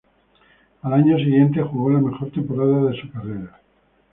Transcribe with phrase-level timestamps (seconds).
[0.81, 3.59] Al año siguiente jugó la mejor temporada de su carrera.